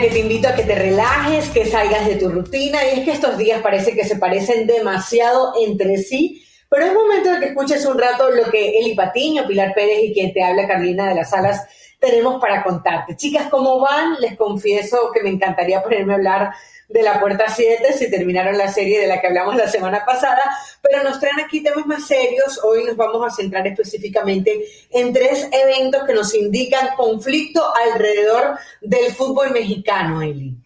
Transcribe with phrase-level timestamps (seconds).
[0.00, 2.78] que te invito a que te relajes, que salgas de tu rutina.
[2.84, 6.44] Y es que estos días parece que se parecen demasiado entre sí.
[6.68, 10.12] Pero es momento de que escuches un rato lo que Eli Patiño, Pilar Pérez y
[10.12, 11.66] quien te habla, Carolina de las Salas,
[11.98, 13.16] tenemos para contarte.
[13.16, 14.16] Chicas, ¿cómo van?
[14.20, 16.50] Les confieso que me encantaría ponerme a hablar
[16.88, 20.42] de la puerta 7 si terminaron la serie de la que hablamos la semana pasada,
[20.82, 22.60] pero nos traen aquí temas más serios.
[22.64, 29.14] Hoy nos vamos a centrar específicamente en tres eventos que nos indican conflicto alrededor del
[29.14, 30.56] fútbol mexicano, Eli.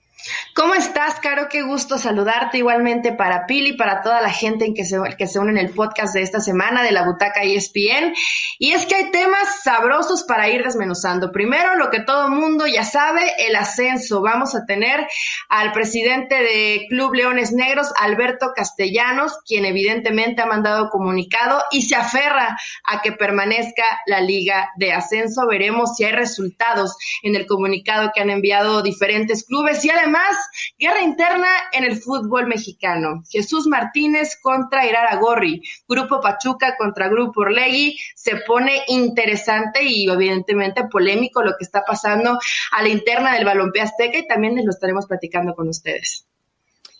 [0.54, 1.48] ¿Cómo estás, Caro?
[1.50, 5.38] Qué gusto saludarte igualmente para Pili, para toda la gente en que se, que se
[5.38, 8.12] une en el podcast de esta semana de la Butaca ESPN.
[8.58, 11.32] Y es que hay temas sabrosos para ir desmenuzando.
[11.32, 14.20] Primero, lo que todo mundo ya sabe, el ascenso.
[14.20, 15.06] Vamos a tener
[15.48, 21.96] al presidente de Club Leones Negros, Alberto Castellanos, quien evidentemente ha mandado comunicado y se
[21.96, 25.46] aferra a que permanezca la liga de ascenso.
[25.46, 30.36] Veremos si hay resultados en el comunicado que han enviado diferentes clubes y además más
[30.78, 33.22] guerra interna en el fútbol mexicano.
[33.28, 37.98] Jesús Martínez contra Irara Gorri, Grupo Pachuca contra Grupo Orlegui.
[38.14, 42.38] Se pone interesante y evidentemente polémico lo que está pasando
[42.72, 46.26] a la interna del balompié azteca y también les lo estaremos platicando con ustedes.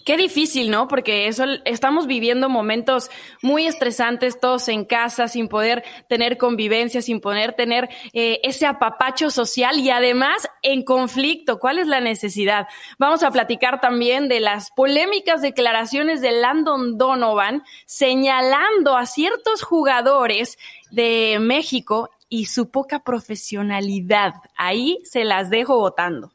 [0.05, 0.89] Qué difícil, ¿no?
[0.89, 7.21] Porque eso estamos viviendo momentos muy estresantes, todos en casa, sin poder tener convivencia, sin
[7.21, 11.59] poder tener eh, ese apapacho social y además en conflicto.
[11.61, 12.67] ¿Cuál es la necesidad?
[12.99, 20.59] Vamos a platicar también de las polémicas declaraciones de Landon Donovan señalando a ciertos jugadores
[20.91, 24.35] de México y su poca profesionalidad.
[24.57, 26.33] Ahí se las dejo votando.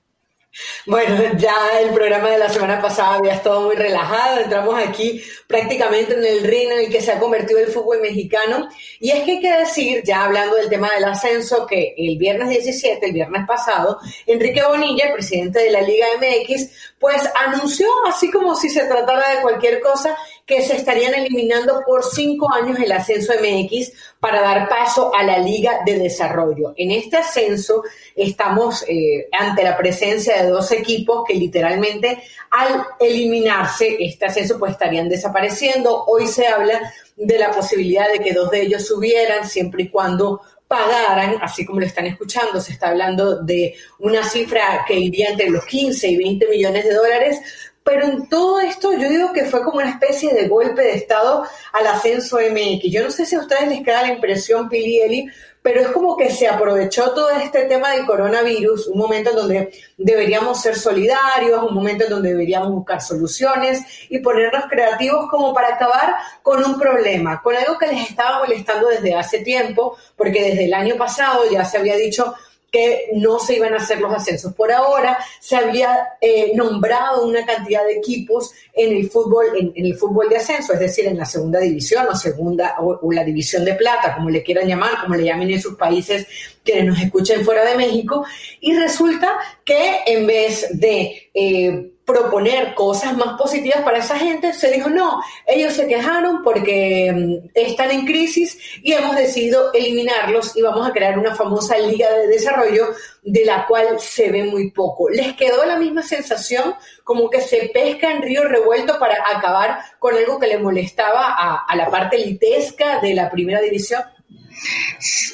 [0.86, 6.14] Bueno, ya el programa de la semana pasada había estado muy relajado, entramos aquí prácticamente
[6.14, 8.70] en el ring en el que se ha convertido el fútbol mexicano.
[9.00, 12.50] Y es que hay que decir, ya hablando del tema del ascenso, que el viernes
[12.50, 18.32] 17, el viernes pasado, Enrique Bonilla, el presidente de la Liga MX, pues anunció, así
[18.32, 22.94] como si se tratara de cualquier cosa, que se estarían eliminando por cinco años el
[22.94, 23.92] ascenso MX
[24.22, 26.74] para dar paso a la Liga de Desarrollo.
[26.78, 27.84] En este ascenso
[28.16, 34.72] estamos eh, ante la presencia de dos equipos que literalmente al eliminarse este ascenso pues
[34.72, 36.06] estarían desapareciendo.
[36.06, 40.40] Hoy se habla de la posibilidad de que dos de ellos subieran siempre y cuando
[40.66, 45.50] pagaran, así como lo están escuchando, se está hablando de una cifra que iría entre
[45.50, 47.42] los 15 y 20 millones de dólares,
[47.88, 51.46] pero en todo esto yo digo que fue como una especie de golpe de Estado
[51.72, 52.92] al ascenso MX.
[52.92, 55.30] Yo no sé si a ustedes les queda la impresión, Pili Eli,
[55.62, 59.72] pero es como que se aprovechó todo este tema del coronavirus, un momento en donde
[59.98, 65.76] deberíamos ser solidarios, un momento en donde deberíamos buscar soluciones y ponernos creativos como para
[65.76, 70.66] acabar con un problema, con algo que les estaba molestando desde hace tiempo, porque desde
[70.66, 72.36] el año pasado ya se había dicho
[72.72, 74.54] que no se iban a hacer los ascensos.
[74.54, 79.96] Por ahora se había eh, nombrado una cantidad de equipos en el fútbol, en, el
[79.96, 83.76] fútbol de ascenso, es decir, en la segunda división o segunda o, la división de
[83.76, 86.28] plata, como le quieran llamar, como le llamen en sus países
[86.64, 88.26] quienes nos escuchen fuera de México.
[88.60, 94.72] Y resulta que en vez de eh, proponer cosas más positivas para esa gente, se
[94.72, 100.62] dijo, no, ellos se quejaron porque mm, están en crisis y hemos decidido eliminarlos y
[100.62, 102.88] vamos a crear una famosa liga de desarrollo
[103.24, 105.10] de la cual se ve muy poco.
[105.10, 110.16] ¿Les quedó la misma sensación como que se pesca en río revuelto para acabar con
[110.16, 114.02] algo que le molestaba a, a la parte litesca de la primera división?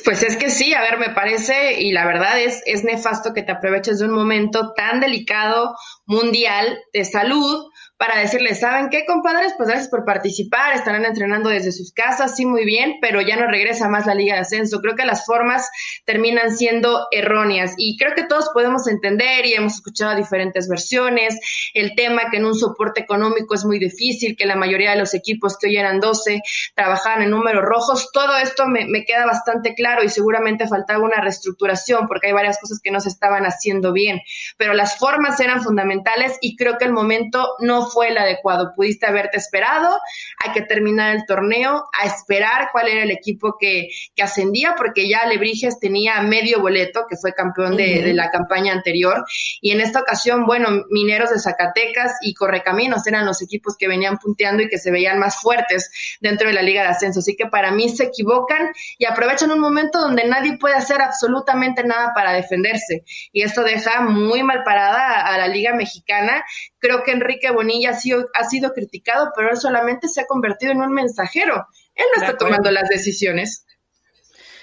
[0.04, 3.44] Pues es que sí, a ver, me parece, y la verdad es, es nefasto que
[3.44, 5.76] te aproveches de un momento tan delicado
[6.06, 9.54] mundial de salud para decirles, ¿saben qué, compadres?
[9.56, 13.48] Pues gracias por participar, estarán entrenando desde sus casas, sí, muy bien, pero ya no
[13.48, 14.82] regresa más la Liga de Ascenso.
[14.82, 15.70] Creo que las formas
[16.06, 21.40] terminan siendo erróneas y creo que todos podemos entender y hemos escuchado diferentes versiones,
[21.74, 25.14] el tema que en un soporte económico es muy difícil, que la mayoría de los
[25.14, 26.42] equipos que hoy eran 12
[26.76, 31.22] trabajaban en números rojos, todo esto me, me queda bastante claro y seguramente faltaba una
[31.22, 34.22] reestructuración porque hay varias cosas que no se estaban haciendo bien,
[34.58, 38.74] pero las formas eran fundamentales y creo que el momento no fue el adecuado.
[38.76, 39.98] Pudiste haberte esperado,
[40.44, 45.08] hay que terminar el torneo, a esperar cuál era el equipo que, que ascendía, porque
[45.08, 49.26] ya Lebrijes tenía medio boleto, que fue campeón de, la campaña anterior,
[49.62, 54.18] y en esta ocasión, bueno, Mineros de Zacatecas y Correcaminos eran los equipos que venían
[54.18, 57.20] punteando y que se veían más fuertes dentro de la Liga de Ascenso.
[57.20, 58.72] Así que para mí se equivocan
[59.04, 63.04] y aprovechan un momento donde nadie puede hacer absolutamente nada para defenderse.
[63.34, 66.46] Y esto deja muy mal parada a la Liga Mexicana.
[66.80, 70.72] Creo que Enrique Bonilla ha sido, ha sido criticado, pero él solamente se ha convertido
[70.72, 71.68] en un mensajero.
[71.96, 73.66] Él no está tomando las decisiones.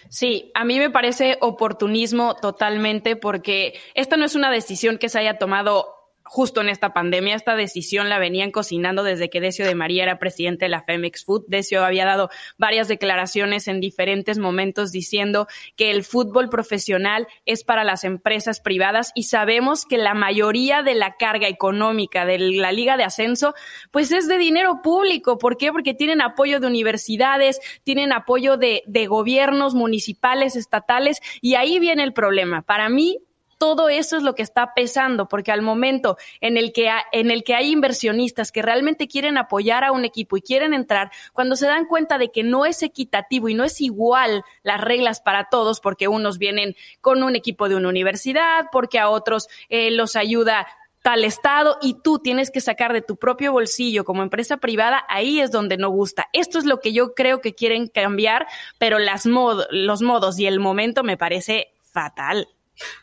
[0.08, 5.19] Sí, a mí me parece oportunismo totalmente porque esta no es una decisión que se
[5.19, 6.00] haya tomado
[6.30, 7.34] justo en esta pandemia.
[7.34, 11.24] Esta decisión la venían cocinando desde que Decio de María era presidente de la Femex
[11.24, 11.46] Food.
[11.48, 17.82] Decio había dado varias declaraciones en diferentes momentos diciendo que el fútbol profesional es para
[17.82, 22.96] las empresas privadas y sabemos que la mayoría de la carga económica de la Liga
[22.96, 23.54] de Ascenso
[23.90, 25.36] pues es de dinero público.
[25.36, 25.72] ¿Por qué?
[25.72, 32.04] Porque tienen apoyo de universidades, tienen apoyo de, de gobiernos municipales, estatales y ahí viene
[32.04, 32.62] el problema.
[32.62, 33.18] Para mí,
[33.60, 37.44] todo eso es lo que está pesando, porque al momento en el que, en el
[37.44, 41.66] que hay inversionistas que realmente quieren apoyar a un equipo y quieren entrar, cuando se
[41.66, 45.80] dan cuenta de que no es equitativo y no es igual las reglas para todos,
[45.80, 50.66] porque unos vienen con un equipo de una universidad, porque a otros eh, los ayuda
[51.02, 55.38] tal estado y tú tienes que sacar de tu propio bolsillo como empresa privada, ahí
[55.38, 56.28] es donde no gusta.
[56.32, 58.46] Esto es lo que yo creo que quieren cambiar,
[58.78, 62.48] pero las los modos y el momento me parece fatal.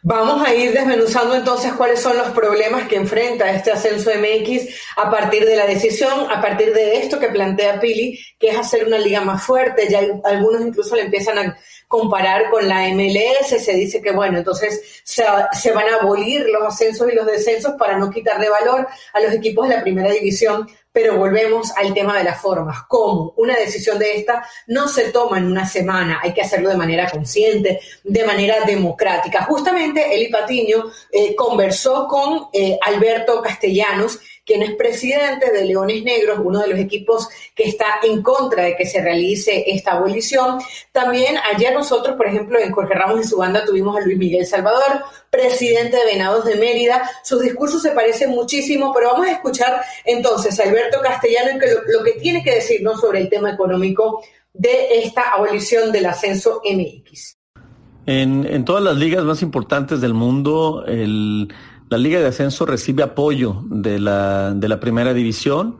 [0.01, 5.12] Vamos a ir desmenuzando entonces cuáles son los problemas que enfrenta este ascenso MX a
[5.12, 8.97] partir de la decisión, a partir de esto que plantea Pili, que es hacer una
[8.97, 9.88] liga más fuerte.
[9.89, 11.57] Ya algunos incluso le empiezan a
[11.88, 16.63] comparar con la MLS, se dice que bueno, entonces se, se, van a abolir los
[16.63, 20.68] ascensos y los descensos para no quitarle valor a los equipos de la primera división,
[20.98, 22.86] pero volvemos al tema de las formas.
[22.88, 23.32] ¿Cómo?
[23.38, 27.08] Una decisión de esta no se toma en una semana, hay que hacerlo de manera
[27.08, 29.44] consciente, de manera democrática.
[29.44, 36.40] Justamente Eli Patiño eh, conversó con eh, Alberto Castellanos, quien es presidente de Leones Negros,
[36.42, 40.60] uno de los equipos que está en contra de que se realice esta abolición.
[40.94, 44.46] También ayer nosotros, por ejemplo, en Jorge Ramos y su banda tuvimos a Luis Miguel
[44.46, 47.10] Salvador, presidente de Venados de Mérida.
[47.26, 52.04] Sus discursos se parecen muchísimo, pero vamos a escuchar entonces a Alberto Castellano que lo,
[52.06, 54.24] que tiene que decirnos sobre el tema económico
[54.54, 57.36] de esta abolición del ascenso MX.
[58.06, 61.50] En, en todas las ligas más importantes del mundo, el
[61.89, 65.78] la Liga de Ascenso recibe apoyo de la, de la primera división.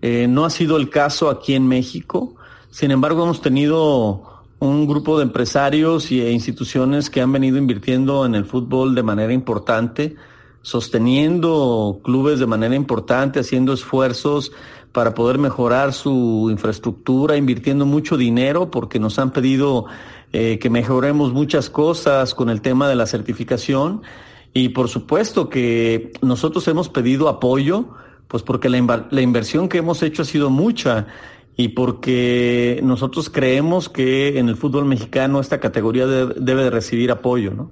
[0.00, 2.34] Eh, no ha sido el caso aquí en México.
[2.70, 4.22] Sin embargo, hemos tenido
[4.58, 9.32] un grupo de empresarios e instituciones que han venido invirtiendo en el fútbol de manera
[9.32, 10.16] importante,
[10.62, 14.52] sosteniendo clubes de manera importante, haciendo esfuerzos
[14.92, 19.86] para poder mejorar su infraestructura, invirtiendo mucho dinero porque nos han pedido
[20.32, 24.02] eh, que mejoremos muchas cosas con el tema de la certificación
[24.52, 27.88] y por supuesto que nosotros hemos pedido apoyo,
[28.28, 31.06] pues porque la, la inversión que hemos hecho ha sido mucha
[31.56, 37.52] y porque nosotros creemos que en el fútbol mexicano esta categoría debe de recibir apoyo,
[37.52, 37.70] ¿no?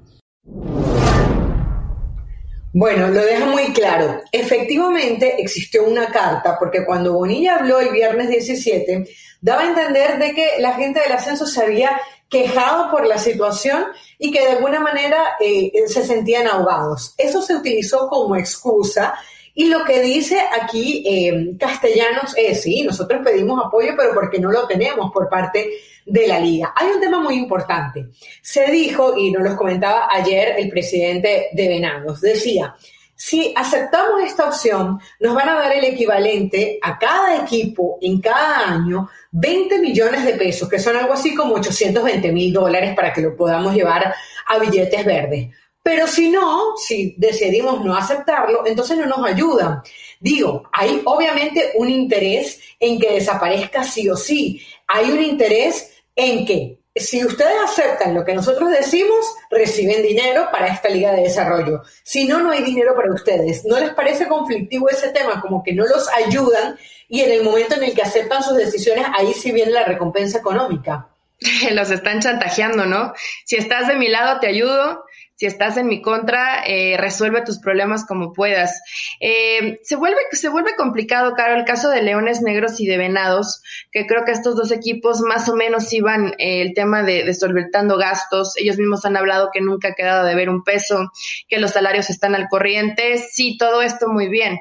[2.72, 4.20] Bueno, lo deja muy claro.
[4.30, 9.08] Efectivamente existió una carta, porque cuando Bonilla habló el viernes 17,
[9.40, 12.00] daba a entender de que la gente del ascenso se había
[12.30, 13.86] quejado por la situación
[14.18, 17.14] y que de alguna manera eh, se sentían ahogados.
[17.18, 19.14] Eso se utilizó como excusa
[19.54, 24.50] y lo que dice aquí eh, Castellanos es, sí, nosotros pedimos apoyo, pero porque no
[24.50, 25.70] lo tenemos por parte
[26.06, 26.72] de la liga.
[26.76, 28.06] Hay un tema muy importante.
[28.40, 32.74] Se dijo, y nos lo comentaba ayer el presidente de Venados, decía,
[33.14, 38.66] si aceptamos esta opción, nos van a dar el equivalente a cada equipo en cada
[38.70, 43.20] año 20 millones de pesos, que son algo así como 820 mil dólares para que
[43.20, 44.14] lo podamos llevar
[44.46, 45.48] a billetes verdes.
[45.82, 49.82] Pero si no, si decidimos no aceptarlo, entonces no nos ayudan.
[50.18, 54.62] Digo, hay obviamente un interés en que desaparezca sí o sí.
[54.86, 60.66] Hay un interés en que si ustedes aceptan lo que nosotros decimos, reciben dinero para
[60.66, 61.82] esta liga de desarrollo.
[62.02, 63.64] Si no, no hay dinero para ustedes.
[63.64, 65.40] ¿No les parece conflictivo ese tema?
[65.40, 66.76] Como que no los ayudan
[67.10, 70.38] y en el momento en el que aceptan sus decisiones, ahí sí viene la recompensa
[70.38, 71.08] económica.
[71.72, 73.12] Los están chantajeando, ¿no?
[73.44, 75.04] Si estás de mi lado, te ayudo
[75.40, 78.82] si estás en mi contra, eh, resuelve tus problemas como puedas.
[79.20, 83.62] Eh, se, vuelve, se vuelve complicado, Caro, el caso de Leones Negros y de Venados,
[83.90, 87.32] que creo que estos dos equipos más o menos iban eh, el tema de, de
[87.32, 88.52] solventando gastos.
[88.58, 91.10] Ellos mismos han hablado que nunca ha quedado de ver un peso,
[91.48, 93.16] que los salarios están al corriente.
[93.16, 94.60] Sí, todo esto muy bien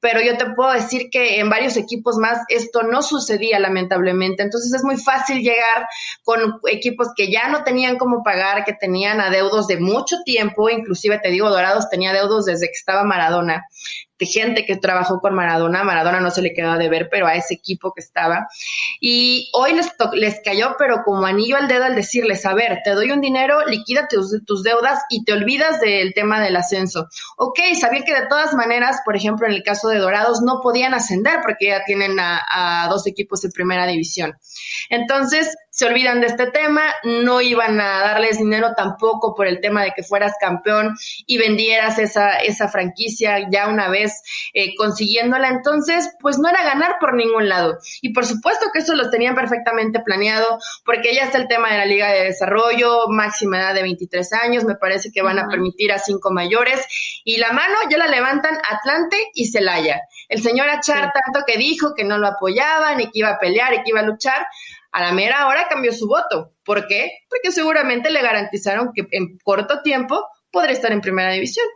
[0.00, 4.42] pero yo te puedo decir que en varios equipos más esto no sucedía lamentablemente.
[4.42, 5.86] Entonces es muy fácil llegar
[6.22, 11.18] con equipos que ya no tenían cómo pagar, que tenían adeudos de mucho tiempo, inclusive
[11.22, 13.64] te digo, Dorados tenía adeudos desde que estaba Maradona
[14.18, 15.84] de gente que trabajó con Maradona.
[15.84, 18.48] Maradona no se le quedó de ver, pero a ese equipo que estaba.
[19.00, 22.90] Y hoy les, les cayó, pero como anillo al dedo al decirles, a ver, te
[22.90, 27.08] doy un dinero, liquida tus, tus deudas y te olvidas del tema del ascenso.
[27.36, 30.94] Ok, sabía que de todas maneras, por ejemplo, en el caso de Dorados, no podían
[30.94, 34.36] ascender porque ya tienen a, a dos equipos en primera división.
[34.88, 39.84] Entonces, se olvidan de este tema, no iban a darles dinero tampoco por el tema
[39.84, 44.22] de que fueras campeón y vendieras esa, esa franquicia ya una vez
[44.54, 45.48] eh, consiguiéndola.
[45.48, 47.76] Entonces, pues no era ganar por ningún lado.
[48.00, 51.76] Y por supuesto que eso lo tenían perfectamente planeado, porque ya está el tema de
[51.76, 55.92] la Liga de Desarrollo, máxima edad de 23 años, me parece que van a permitir
[55.92, 56.86] a cinco mayores,
[57.22, 60.00] y la mano ya la levantan Atlante y Celaya.
[60.30, 63.74] El señor Achar, tanto que dijo que no lo apoyaban y que iba a pelear
[63.74, 64.46] y que iba a luchar,
[64.96, 66.54] a la mera hora cambió su voto.
[66.64, 67.18] ¿Por qué?
[67.28, 71.66] Porque seguramente le garantizaron que en corto tiempo podría estar en primera división.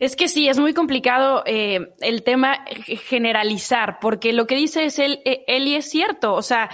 [0.00, 2.64] Es que sí, es muy complicado eh, el tema
[3.04, 6.70] generalizar, porque lo que dice es él, eh, Eli es cierto, o sea,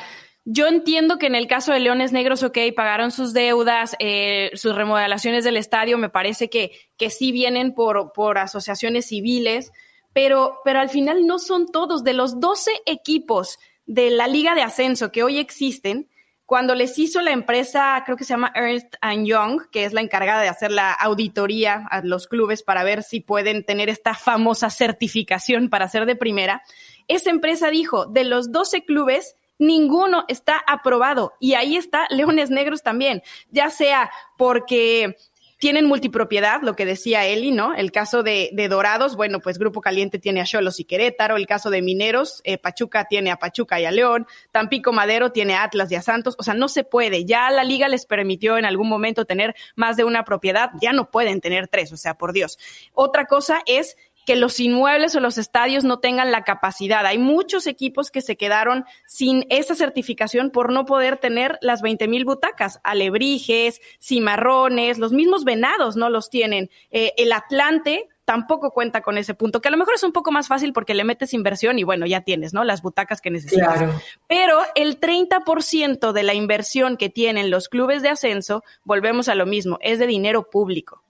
[0.47, 4.75] yo entiendo que en el caso de Leones Negros, ok, pagaron sus deudas, eh, sus
[4.75, 9.73] remodelaciones del estadio, me parece que, que sí vienen por, por asociaciones civiles,
[10.15, 12.03] pero, pero al final no son todos.
[12.03, 13.59] De los 12 equipos
[13.91, 16.09] de la liga de ascenso que hoy existen,
[16.47, 20.43] cuando les hizo la empresa, creo que se llama Ernst Young, que es la encargada
[20.43, 25.71] de hacer la auditoría a los clubes para ver si pueden tener esta famosa certificación
[25.71, 26.63] para ser de primera,
[27.09, 31.33] esa empresa dijo, de los 12 clubes, ninguno está aprobado.
[31.41, 35.17] Y ahí está Leones Negros también, ya sea porque
[35.61, 37.75] tienen multipropiedad, lo que decía Eli, ¿no?
[37.75, 41.69] El caso de, Dorados, bueno, pues Grupo Caliente tiene a Cholos y Querétaro, el caso
[41.69, 45.93] de Mineros, eh, Pachuca tiene a Pachuca y a León, Tampico Madero tiene a Atlas
[45.93, 47.27] y a Santos, o sea, no se puede.
[47.27, 51.11] Ya la liga les permitió en algún momento tener más de una propiedad, ya no
[51.11, 52.59] pueden tener tres, o sea, por Dios.
[52.95, 57.07] Otra cosa es que los inmuebles o los estadios no tengan la capacidad.
[57.07, 62.09] Hay muchos equipos que se quedaron sin esa certificación por no poder tener las 20
[62.09, 62.81] mil butacas.
[62.85, 66.71] Alebrijes, cimarrones, los mismos venados no los tienen.
[66.91, 70.31] Eh, el Atlante tampoco cuenta con ese punto, que a lo mejor es un poco
[70.31, 72.63] más fácil porque le metes inversión y bueno, ya tienes, ¿no?
[72.63, 73.83] Las butacas que necesitas.
[74.29, 79.47] Pero el 30% de la inversión que tienen los clubes de ascenso, volvemos a lo
[79.47, 81.03] mismo, es de dinero público.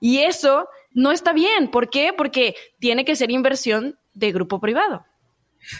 [0.00, 1.70] Y eso no está bien.
[1.70, 2.12] ¿Por qué?
[2.16, 5.04] Porque tiene que ser inversión de grupo privado.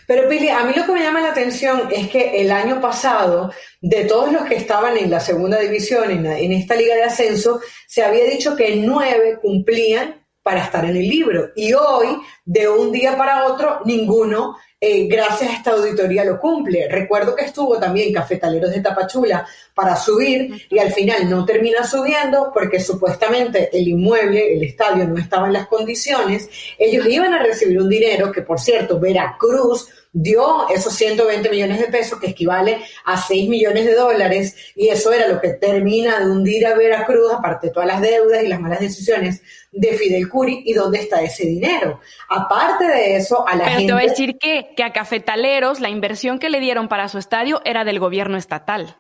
[0.07, 3.53] Pero Pili, a mí lo que me llama la atención es que el año pasado,
[3.81, 7.61] de todos los que estaban en la segunda división, en, en esta liga de ascenso,
[7.87, 11.51] se había dicho que nueve cumplían para estar en el libro.
[11.55, 14.57] Y hoy, de un día para otro, ninguno
[14.87, 16.87] eh, gracias a esta auditoría lo cumple.
[16.91, 22.51] Recuerdo que estuvo también Cafetaleros de Tapachula para subir y al final no termina subiendo
[22.53, 26.51] porque supuestamente el inmueble, el estadio no estaba en las condiciones.
[26.79, 31.89] Ellos iban a recibir un dinero que, por cierto, Veracruz dio esos 120 millones de
[31.89, 36.31] pesos, que equivale a 6 millones de dólares, y eso era lo que termina de
[36.31, 39.43] hundir a Veracruz, aparte de todas las deudas y las malas decisiones
[39.73, 42.01] de Fidel Curi, y dónde está ese dinero.
[42.29, 43.87] Aparte de eso, a la Pero gente...
[43.89, 47.19] te voy a decir que, que a Cafetaleros la inversión que le dieron para su
[47.19, 48.97] estadio era del gobierno estatal.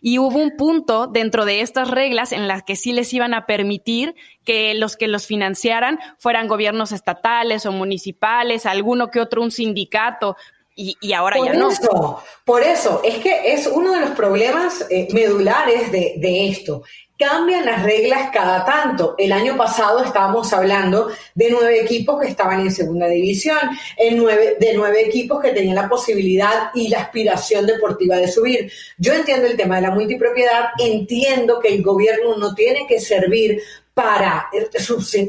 [0.00, 3.46] Y hubo un punto dentro de estas reglas en las que sí les iban a
[3.46, 9.50] permitir que los que los financiaran fueran gobiernos estatales o municipales, alguno que otro un
[9.50, 10.36] sindicato,
[10.78, 11.70] y, ahora por ya no.
[11.70, 16.82] Eso, por eso, es que es uno de los problemas eh, medulares de, de esto
[17.18, 19.16] cambian las reglas cada tanto.
[19.18, 23.58] El año pasado estábamos hablando de nueve equipos que estaban en segunda división,
[23.96, 28.70] en nueve, de nueve equipos que tenían la posibilidad y la aspiración deportiva de subir.
[28.98, 33.60] Yo entiendo el tema de la multipropiedad, entiendo que el gobierno no tiene que servir
[33.98, 34.70] para eh,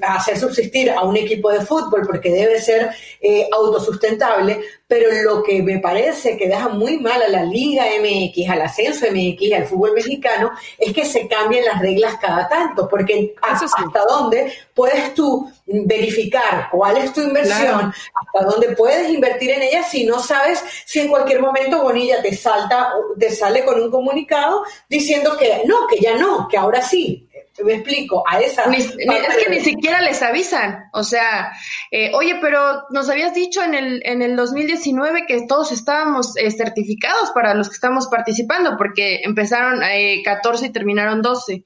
[0.04, 5.64] hacer subsistir a un equipo de fútbol porque debe ser eh, autosustentable, pero lo que
[5.64, 9.94] me parece que deja muy mal a la Liga MX, al ascenso MX, al fútbol
[9.96, 16.70] mexicano, es que se cambien las reglas cada tanto, porque hasta dónde puedes tú verificar
[16.72, 21.08] cuál es tu inversión, hasta dónde puedes invertir en ella si no sabes si en
[21.08, 26.16] cualquier momento Bonilla te salta, te sale con un comunicado diciendo que no, que ya
[26.20, 27.29] no, que ahora sí
[27.64, 28.64] me explico, a esa...
[28.64, 31.52] es que ni siquiera les avisan, o sea,
[31.92, 36.52] eh, oye, pero nos habías dicho en el, en el 2019 que todos estábamos eh,
[36.52, 41.64] certificados para los que estamos participando, porque empezaron eh, 14 y terminaron 12.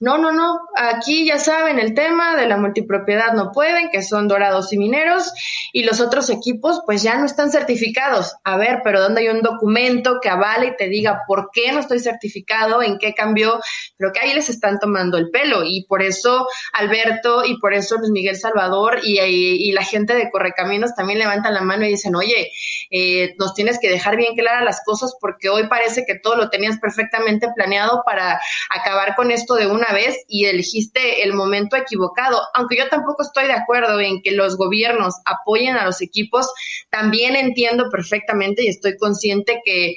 [0.00, 4.28] No, no, no, aquí ya saben el tema de la multipropiedad no pueden, que son
[4.28, 5.32] dorados y mineros,
[5.72, 8.36] y los otros equipos pues ya no están certificados.
[8.44, 11.80] A ver, pero ¿dónde hay un documento que avale y te diga por qué no
[11.80, 13.60] estoy certificado, en qué cambió?
[13.96, 17.96] Pero que ahí les están tomando el pelo y por eso Alberto y por eso
[17.96, 22.50] Luis Miguel Salvador y, la gente de Correcaminos también levantan la mano y dicen, oye,
[22.90, 26.48] eh, nos tienes que dejar bien claras las cosas porque hoy parece que todo lo
[26.48, 28.40] tenías perfectamente planeado para
[28.70, 32.40] acabar con esto de una vez y elegiste el momento equivocado.
[32.54, 36.50] Aunque yo tampoco estoy de acuerdo en que los gobiernos apoyen a los equipos,
[36.88, 39.96] también entiendo perfectamente y estoy consciente que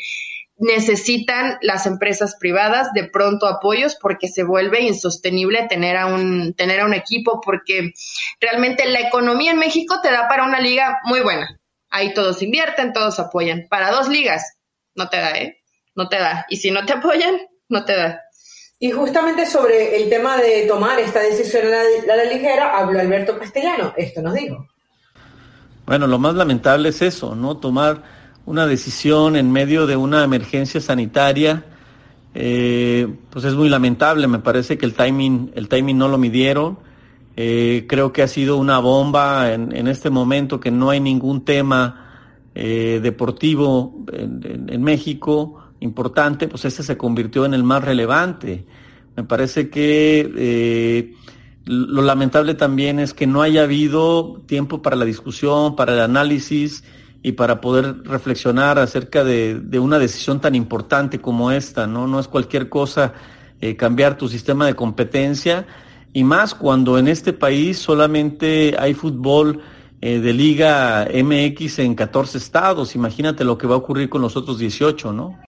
[0.60, 6.82] necesitan las empresas privadas de pronto apoyos porque se vuelve insostenible tener a un tener
[6.82, 7.94] a un equipo porque
[8.40, 11.60] realmente la economía en México te da para una liga muy buena.
[11.90, 13.68] Ahí todos invierten, todos apoyan.
[13.70, 14.58] Para dos ligas
[14.96, 15.62] no te da, ¿eh?
[15.96, 16.46] No te da.
[16.50, 17.40] Y si no te apoyan,
[17.70, 18.22] no te da.
[18.80, 23.94] Y justamente sobre el tema de tomar esta decisión a la, ligera, habló Alberto Castellano.
[23.98, 24.68] Esto nos dijo.
[25.86, 27.58] Bueno, lo más lamentable es eso, ¿no?
[27.58, 28.19] Tomar
[28.50, 31.66] una decisión en medio de una emergencia sanitaria,
[32.34, 34.26] eh, pues es muy lamentable.
[34.28, 36.80] Me parece que el timing, el timing no lo midieron.
[37.38, 42.08] Eh, creo que ha sido una bomba en, este momento que no hay ningún tema
[42.56, 48.66] eh, deportivo en, México importante, pues ese se convirtió en el más relevante.
[49.16, 51.14] Me parece que
[51.66, 56.84] lo lamentable también es que no haya habido tiempo para la discusión, para el análisis
[57.22, 62.08] y para poder reflexionar acerca de, una decisión tan importante como esta, ¿no?
[62.08, 63.14] No es cualquier cosa
[63.62, 65.66] eh, cambiar tu sistema de competencia
[66.14, 69.62] y más cuando en este país solamente hay fútbol
[70.02, 72.96] eh, de Liga MX en 14 estados.
[72.96, 75.40] Imagínate lo que va a ocurrir con los otros 18, ¿no?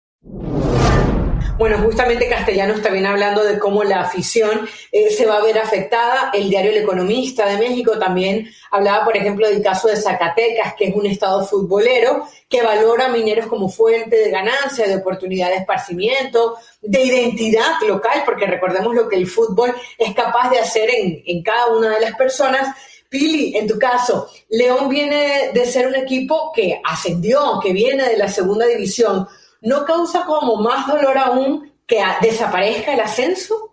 [1.62, 6.32] Bueno, justamente Castellanos también hablando de cómo la afición eh, se va a ver afectada.
[6.34, 10.86] El diario El Economista de México también hablaba, por ejemplo, del caso de Zacatecas, que
[10.86, 15.58] es un estado futbolero que valora a mineros como fuente de ganancia, de oportunidad de
[15.58, 21.22] esparcimiento, de identidad local, porque recordemos lo que el fútbol es capaz de hacer en,
[21.28, 22.76] en cada una de las personas.
[23.08, 28.18] Pili, en tu caso, León viene de ser un equipo que ascendió, que viene de
[28.18, 29.28] la segunda división
[29.62, 33.72] ¿no causa como más dolor aún que desaparezca el ascenso?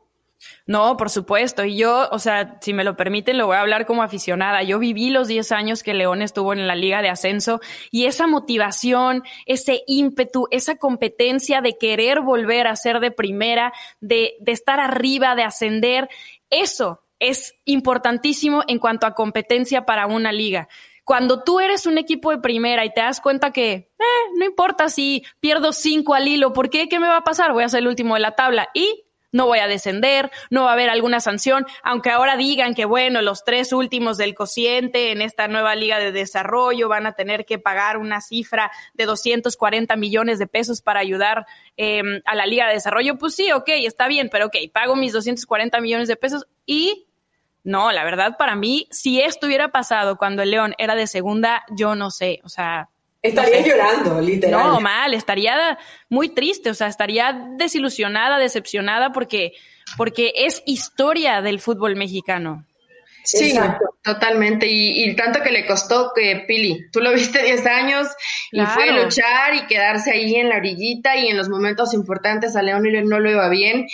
[0.66, 1.64] No, por supuesto.
[1.64, 4.62] Y yo, o sea, si me lo permiten, lo voy a hablar como aficionada.
[4.62, 8.26] Yo viví los 10 años que León estuvo en la Liga de Ascenso y esa
[8.26, 14.78] motivación, ese ímpetu, esa competencia de querer volver a ser de primera, de, de estar
[14.78, 16.08] arriba, de ascender,
[16.50, 20.68] eso es importantísimo en cuanto a competencia para una liga.
[21.08, 24.04] Cuando tú eres un equipo de primera y te das cuenta que, eh,
[24.36, 26.86] no importa si pierdo cinco al hilo, ¿por qué?
[26.86, 27.54] ¿Qué me va a pasar?
[27.54, 30.70] Voy a ser el último de la tabla y no voy a descender, no va
[30.70, 35.22] a haber alguna sanción, aunque ahora digan que, bueno, los tres últimos del cociente en
[35.22, 40.38] esta nueva liga de desarrollo van a tener que pagar una cifra de 240 millones
[40.38, 41.46] de pesos para ayudar
[41.78, 43.16] em, a la liga de desarrollo.
[43.16, 47.07] Pues sí, ok, está bien, pero ok, pago mis 240 millones de pesos y
[47.68, 51.66] no, la verdad, para mí, si esto hubiera pasado cuando el León era de segunda,
[51.68, 52.88] yo no sé, o sea...
[53.20, 54.58] Estaría llorando, literal.
[54.58, 55.78] No, mal, estaría
[56.08, 59.52] muy triste, o sea, estaría desilusionada, decepcionada, porque,
[59.98, 62.64] porque es historia del fútbol mexicano.
[63.30, 63.58] Sí,
[64.02, 64.66] totalmente.
[64.68, 68.08] Y, tanto que le costó que Pili, tú lo viste 10 años
[68.52, 72.56] y fue a luchar y quedarse ahí en la orillita y en los momentos importantes
[72.56, 73.86] a León no lo iba bien.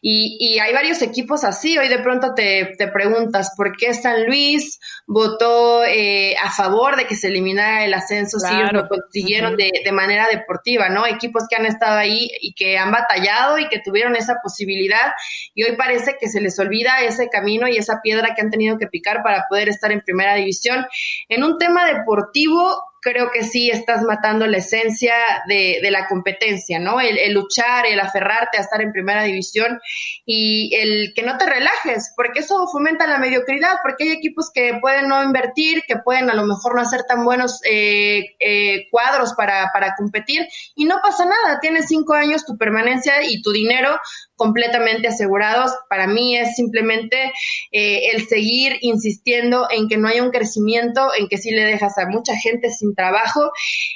[0.00, 1.78] Y, y hay varios equipos así.
[1.78, 7.06] Hoy de pronto te, te preguntas por qué San Luis votó eh, a favor de
[7.06, 11.06] que se eliminara el ascenso si ellos lo consiguieron de, de manera deportiva, ¿no?
[11.06, 15.12] Equipos que han estado ahí y que han batallado y que tuvieron esa posibilidad
[15.54, 18.78] y hoy parece que se les olvida ese camino y esa piedra que han tenido
[18.78, 20.86] que picar para poder estar en primera división.
[21.28, 25.14] En un tema deportivo, creo que sí estás matando la esencia
[25.48, 27.00] de, la competencia, ¿no?
[27.00, 29.80] El, luchar, el aferrarte a estar en primera división
[30.24, 34.78] y el que no te relajes, porque eso fomenta la mediocridad, porque hay equipos que
[34.80, 39.34] pueden no invertir, que pueden a lo mejor no hacer tan buenos eh, eh, cuadros
[39.34, 43.98] para, para competir y no pasa nada, tienes cinco años tu permanencia y tu dinero
[44.36, 45.72] completamente asegurados.
[45.88, 47.32] Para mí es simplemente
[47.70, 51.98] eh, el seguir insistiendo en que no haya un crecimiento, en que sí le dejas
[51.98, 53.50] a mucha gente sin trabajo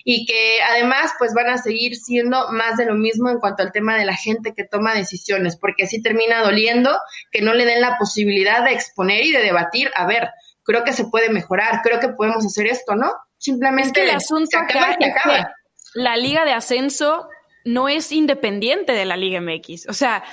[0.05, 3.73] y que además pues van a seguir siendo más de lo mismo en cuanto al
[3.73, 6.97] tema de la gente que toma decisiones, porque así termina doliendo
[7.31, 10.31] que no le den la posibilidad de exponer y de debatir, a ver,
[10.63, 13.13] creo que se puede mejorar, creo que podemos hacer esto, ¿no?
[13.39, 15.55] Simplemente el asunto se acaba acaba.
[15.95, 17.29] La liga de ascenso
[17.67, 19.89] no es independiente de la Liga MX.
[19.89, 20.25] O sea,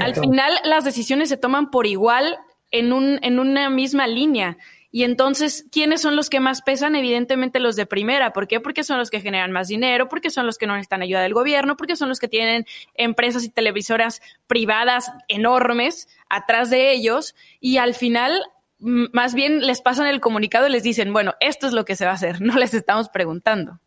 [0.00, 2.38] al final las decisiones se toman por igual
[2.70, 4.56] en, un, en una misma línea.
[4.90, 6.96] Y entonces, ¿quiénes son los que más pesan?
[6.96, 8.32] Evidentemente los de primera.
[8.32, 8.60] ¿Por qué?
[8.60, 11.34] Porque son los que generan más dinero, porque son los que no necesitan ayuda del
[11.34, 17.34] gobierno, porque son los que tienen empresas y televisoras privadas enormes atrás de ellos.
[17.60, 18.40] Y al final,
[18.78, 22.06] más bien les pasan el comunicado y les dicen, bueno, esto es lo que se
[22.06, 23.80] va a hacer, no les estamos preguntando.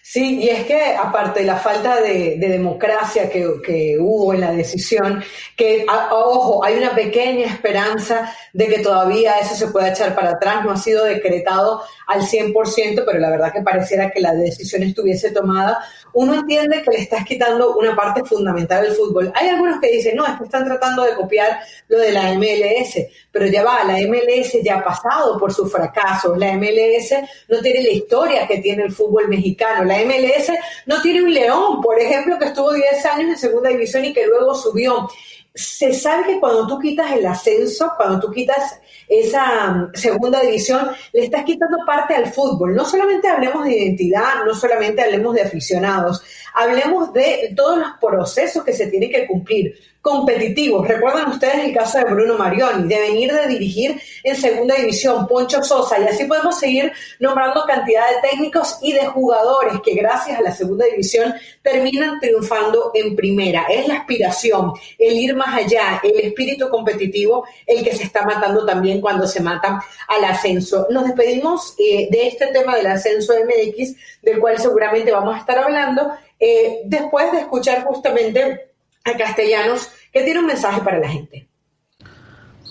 [0.00, 5.22] Sí, y es que aparte de la falta de, democracia que, hubo en la decisión,
[5.56, 10.64] que, ojo, hay una pequeña esperanza de que todavía eso se pueda echar para atrás,
[10.64, 15.30] no ha sido decretado al 100%, pero la verdad que pareciera que la decisión estuviese
[15.32, 19.32] tomada, uno entiende que le estás quitando una parte fundamental del fútbol.
[19.34, 23.06] Hay algunos que dicen, no, es que están tratando de copiar lo de la MLS,
[23.32, 27.14] pero ya va, la MLS ya ha pasado por sus fracasos, la MLS
[27.48, 30.52] no tiene la historia que tiene el fútbol mexicano, la MLS
[30.86, 34.26] no tiene un León, por ejemplo, que estuvo 10 años en segunda división y que
[34.26, 35.08] luego subió
[35.54, 40.90] se sabe que cuando tú quitas el ascenso, cuando tú quitas esa mm, segunda división,
[41.12, 42.74] le estás quitando parte al fútbol.
[42.74, 46.22] No solamente hablemos de identidad, no solamente hablemos de aficionados,
[46.54, 50.86] hablemos de todos los procesos que se tienen que cumplir competitivos.
[50.86, 55.64] Recuerdan ustedes el caso de Bruno Marioni, de venir de dirigir en segunda división, Poncho
[55.64, 60.42] Sosa, y así podemos seguir nombrando cantidad de técnicos y de jugadores que gracias a
[60.42, 63.64] la segunda división terminan triunfando en primera.
[63.70, 68.66] Es la aspiración, el ir más allá, el espíritu competitivo, el que se está matando
[68.66, 70.86] también cuando se mata al ascenso.
[70.90, 75.56] Nos despedimos eh, de este tema del ascenso MX, del cual seguramente vamos a estar
[75.56, 78.73] hablando, eh, después de escuchar justamente
[79.04, 81.48] a Castellanos, que tiene un mensaje para la gente.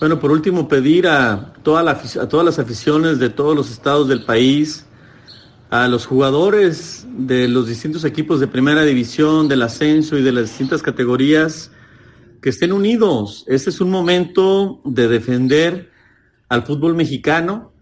[0.00, 4.08] Bueno, por último, pedir a, toda la, a todas las aficiones de todos los estados
[4.08, 4.86] del país,
[5.70, 10.48] a los jugadores de los distintos equipos de primera división, del ascenso y de las
[10.48, 11.70] distintas categorías,
[12.42, 13.44] que estén unidos.
[13.46, 15.90] Este es un momento de defender
[16.48, 17.72] al fútbol mexicano.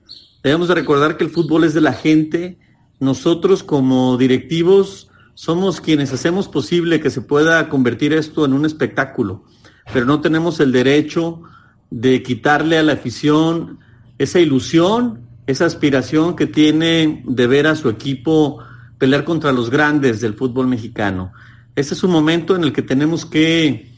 [0.42, 2.58] Debemos de recordar que el fútbol es de la gente.
[3.00, 9.44] Nosotros como directivos somos quienes hacemos posible que se pueda convertir esto en un espectáculo,
[9.92, 11.42] pero no tenemos el derecho
[11.90, 13.78] de quitarle a la afición
[14.18, 18.58] esa ilusión, esa aspiración que tiene de ver a su equipo
[18.98, 21.32] pelear contra los grandes del fútbol mexicano.
[21.74, 23.92] Este es un momento en el que tenemos que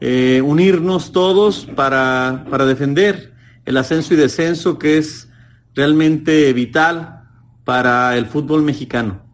[0.00, 5.28] eh, unirnos todos para, para defender el ascenso y descenso que es
[5.74, 7.24] realmente vital
[7.64, 9.25] para el fútbol mexicano.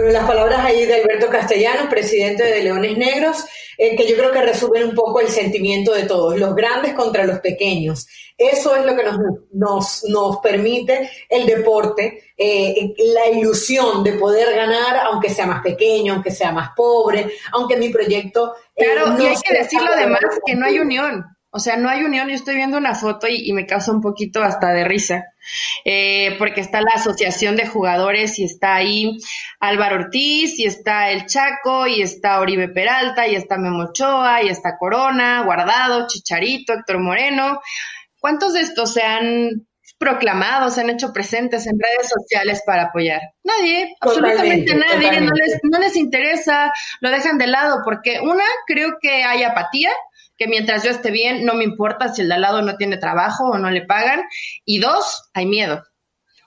[0.00, 3.44] Bueno, las palabras ahí de Alberto Castellano, presidente de Leones Negros,
[3.76, 7.26] eh, que yo creo que resumen un poco el sentimiento de todos, los grandes contra
[7.26, 8.08] los pequeños.
[8.38, 9.18] Eso es lo que nos,
[9.52, 16.14] nos, nos permite el deporte, eh, la ilusión de poder ganar, aunque sea más pequeño,
[16.14, 18.54] aunque sea más pobre, aunque mi proyecto...
[18.74, 21.26] Eh, claro, y hay que decirlo además que no hay unión.
[21.52, 22.28] O sea, no hay unión.
[22.28, 25.34] Yo estoy viendo una foto y, me causa un poquito hasta de risa,
[25.84, 29.18] eh, porque está la asociación de jugadores y está ahí
[29.58, 34.78] Álvaro Ortiz y está el Chaco y está Oribe Peralta y está Memochoa y está
[34.78, 37.60] Corona, Guardado, Chicharito, Héctor Moreno.
[38.20, 39.66] ¿Cuántos de estos se han
[39.98, 43.20] proclamado, se han hecho presentes en redes sociales para apoyar?
[43.42, 48.98] Nadie, absolutamente nadie, no les, no les interesa, lo dejan de lado, porque una, creo
[49.00, 49.90] que hay apatía,
[50.40, 52.96] que mientras yo esté bien, no me importa si el de al lado no tiene
[52.96, 54.22] trabajo o no le pagan.
[54.64, 55.84] Y dos, hay miedo,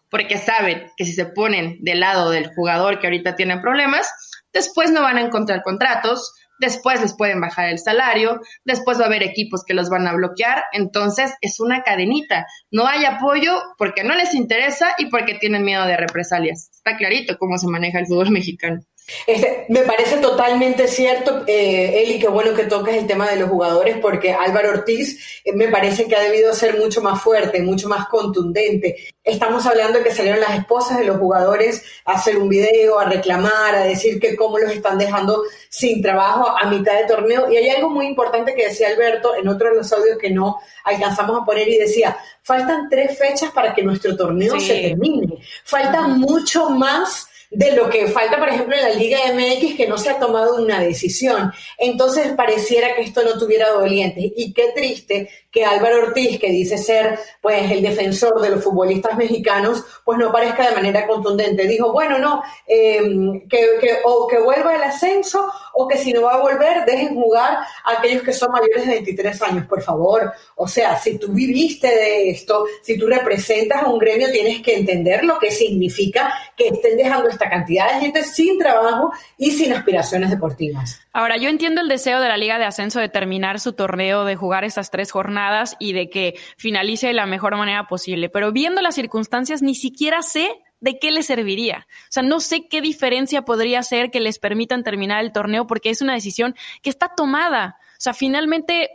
[0.10, 4.12] porque saben que si se ponen del lado del jugador que ahorita tiene problemas,
[4.52, 9.08] después no van a encontrar contratos, después les pueden bajar el salario, después va a
[9.08, 12.48] haber equipos que los van a bloquear, entonces es una cadenita.
[12.72, 16.72] No hay apoyo porque no les interesa y porque tienen miedo de represalias.
[16.74, 18.82] Está clarito cómo se maneja el fútbol mexicano.
[19.28, 23.50] Este, me parece totalmente cierto, eh, Eli, qué bueno que toques el tema de los
[23.50, 27.90] jugadores, porque Álvaro Ortiz eh, me parece que ha debido ser mucho más fuerte, mucho
[27.90, 29.14] más contundente.
[29.24, 33.06] Estamos hablando de que salieron las esposas de los jugadores a hacer un video, a
[33.06, 37.52] reclamar, a decir que cómo los están dejando sin trabajo a mitad de torneo.
[37.52, 40.60] Y hay algo muy importante que decía Alberto en otro de los audios que no
[40.86, 45.40] alcanzamos a poner y decía, faltan tres fechas para que nuestro torneo se termine.
[45.64, 49.98] Falta mucho más de lo que falta, por ejemplo, en la Liga MX, que no
[49.98, 51.52] se ha tomado una decisión.
[51.78, 54.32] Entonces pareciera que esto no tuviera dolientes.
[54.36, 59.16] Y qué triste que Álvaro Ortiz, que dice ser pues el defensor de los futbolistas
[59.16, 61.68] mexicanos, pues no parezca de manera contundente.
[61.68, 66.34] Dijo, bueno, no, em, que, o que vuelva el ascenso o que si no va
[66.34, 70.34] a volver, dejen jugar a aquellos que son mayores de 23 años, por favor.
[70.56, 74.76] O sea, si tú viviste de esto, si tú representas a un gremio, tienes que
[74.76, 79.72] entender lo que significa que estén dejando esta cantidad de gente sin trabajo y sin
[79.72, 81.03] aspiraciones deportivas.
[81.16, 84.36] Ahora, yo entiendo el deseo de la Liga de Ascenso de terminar su torneo, de
[84.36, 88.82] jugar estas tres jornadas y de que finalice de la mejor manera posible, pero viendo
[88.82, 90.50] las circunstancias, ni siquiera sé
[90.80, 91.86] de qué les serviría.
[91.88, 95.92] O sea, no sé qué diferencia podría ser que les permitan terminar el torneo porque
[95.92, 97.78] es una decisión que está tomada.
[97.92, 98.90] O sea, finalmente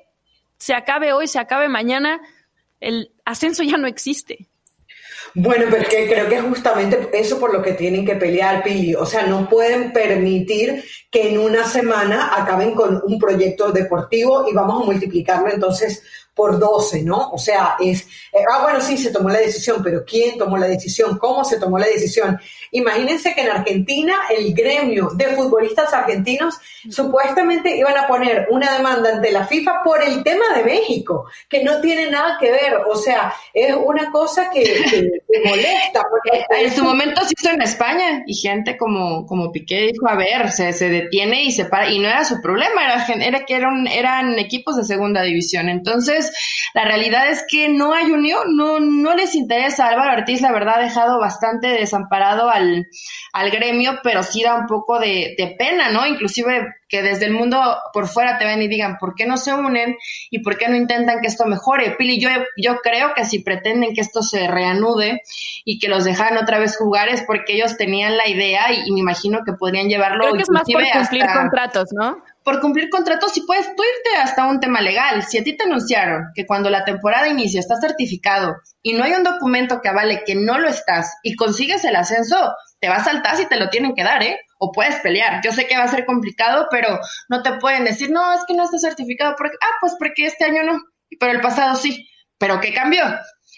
[0.59, 2.20] se acabe hoy, se acabe mañana,
[2.81, 4.48] el ascenso ya no existe.
[5.35, 8.95] Bueno, pero creo que es justamente eso por lo que tienen que pelear, Pili.
[8.95, 14.55] O sea, no pueden permitir que en una semana acaben con un proyecto deportivo y
[14.55, 16.03] vamos a multiplicarlo entonces
[16.38, 17.31] por 12, ¿no?
[17.33, 20.68] O sea, es, eh, ah, bueno, sí, se tomó la decisión, pero ¿quién tomó la
[20.68, 21.18] decisión?
[21.18, 22.38] ¿Cómo se tomó la decisión?
[22.70, 26.55] Imagínense que en Argentina el gremio de futbolistas argentinos
[26.88, 31.64] supuestamente iban a poner una demanda ante la FIFA por el tema de México, que
[31.64, 36.03] no tiene nada que ver, o sea, es una cosa que, molesta.
[36.51, 40.51] En su momento se hizo en España y gente como, como Piqué dijo, a ver,
[40.51, 43.87] se, se detiene y se para, y no era su problema, era, era que eran,
[43.87, 46.28] eran equipos de segunda división, entonces
[46.75, 49.88] la realidad es que no hay unión, no, no les interesa.
[49.88, 52.87] Álvaro Ortiz, la verdad, ha dejado bastante desamparado al,
[53.33, 56.07] al gremio, pero sí da un poco de, de pena, ¿no?
[56.07, 57.61] Inclusive que desde el mundo
[57.93, 59.97] por fuera te ven y digan, ¿por qué no se unen
[60.31, 61.95] y por qué no intentan que esto mejore?
[61.99, 65.21] Pili, yo, yo creo que si pretenden que esto se reanude
[65.64, 69.01] y que los dejaran otra vez jugar es porque ellos tenían la idea y, me
[69.01, 70.21] imagino que podrían llevarlo.
[70.21, 72.23] Creo que es más por cumplir contratos, ¿no?
[72.49, 75.23] Por cumplir contratos si puedes tú irte hasta un tema legal.
[75.23, 79.13] Si a ti te anunciaron que cuando la temporada inicia estás certificado y no hay
[79.13, 83.23] un documento que avale que no lo estás y consigues el ascenso, te vas al
[83.23, 84.41] TAS y te lo tienen que dar, ¿eh?
[84.59, 85.43] O puedes pelear.
[85.45, 88.55] Yo sé que va a ser complicado, pero no te pueden decir, no, es que
[88.55, 89.35] no estás certificado.
[89.37, 90.81] Porque, ah, pues porque este año no,
[91.21, 92.09] pero el pasado sí.
[92.39, 93.05] ¿Pero qué cambió?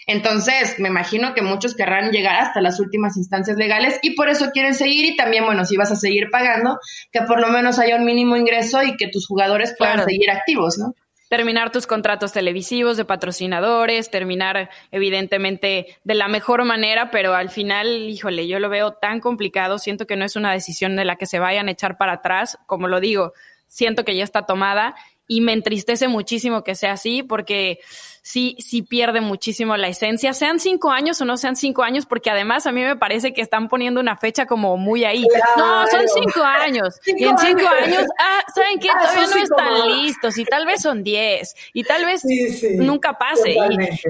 [0.07, 4.51] Entonces, me imagino que muchos querrán llegar hasta las últimas instancias legales y por eso
[4.51, 6.79] quieren seguir y también, bueno, si vas a seguir pagando,
[7.11, 10.77] que por lo menos haya un mínimo ingreso y que tus jugadores puedan seguir activos,
[10.77, 10.93] ¿no?
[11.31, 17.87] terminar tus contratos televisivos de patrocinadores, terminar evidentemente de la mejor manera, pero al final,
[18.09, 21.25] híjole, yo lo veo tan complicado, siento que no es una decisión de la que
[21.25, 23.31] se vayan a echar para atrás, como lo digo,
[23.67, 24.93] siento que ya está tomada
[25.25, 27.79] y me entristece muchísimo que sea así porque
[28.21, 32.29] sí, sí pierde muchísimo la esencia, sean cinco años o no sean cinco años, porque
[32.29, 35.25] además a mí me parece que están poniendo una fecha como muy ahí.
[35.57, 36.99] No, son cinco años.
[37.05, 38.89] y en cinco años, ah, ¿saben qué?
[38.89, 42.23] Ah, Todavía no están listos y tal vez son diez y tal vez
[42.75, 43.51] nunca pase.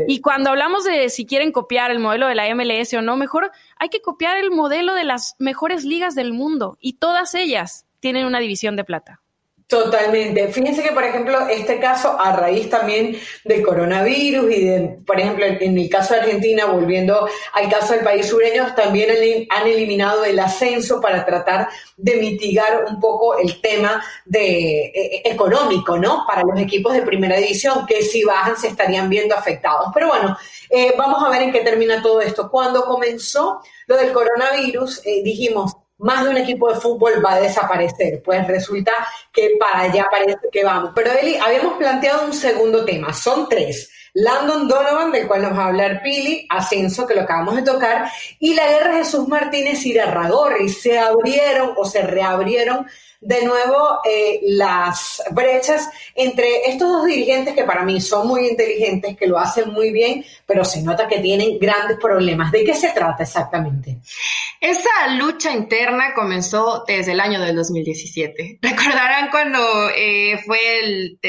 [0.08, 3.16] Y, y cuando hablamos de si quieren copiar el modelo de la MLS o no,
[3.16, 7.86] mejor hay que copiar el modelo de las mejores ligas del mundo y todas ellas
[8.00, 9.22] tienen una división de plata.
[9.72, 10.50] Totalmente.
[10.50, 15.46] Fíjense que, por ejemplo, este caso, a raíz también del coronavirus y de, por ejemplo,
[15.46, 20.38] en el caso de Argentina, volviendo al caso del país sureño, también han eliminado el
[20.40, 26.26] ascenso para tratar de mitigar un poco el tema de, eh, eh, económico, ¿no?
[26.28, 29.86] Para los equipos de primera división, que si bajan se estarían viendo afectados.
[29.94, 30.38] Pero bueno,
[30.70, 32.52] eh, vamos a ver en qué termina todo esto.
[32.52, 38.22] Cuando comenzó lo del coronavirus, dijimos, más de un equipo de fútbol va a desaparecer.
[38.24, 38.92] Pues resulta
[39.32, 40.92] que para allá parece que vamos.
[40.94, 43.90] Pero Eli, habíamos planteado un segundo tema, son tres.
[44.14, 48.12] Landon Donovan, del cual nos va a hablar Pili, Ascenso, que lo acabamos de tocar,
[48.40, 50.82] y la guerra Jesús Martínez y de.
[50.82, 52.88] Se abrieron o se reabrieron
[53.22, 59.16] de nuevo eh, las brechas entre estos dos dirigentes que para mí son muy inteligentes,
[59.16, 62.52] que lo hacen muy bien, pero se nota que tienen grandes problemas.
[62.52, 64.00] ¿De qué se trata exactamente?
[64.60, 68.60] Esa lucha interna comenzó desde el año del 2017.
[68.62, 69.60] Recordarán cuando
[69.96, 71.20] eh, fue el,